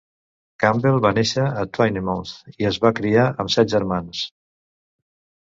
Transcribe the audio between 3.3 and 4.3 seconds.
amb set germans.